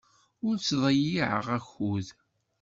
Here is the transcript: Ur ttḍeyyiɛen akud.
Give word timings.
Ur 0.45 0.55
ttḍeyyiɛen 0.57 1.45
akud. 1.57 2.07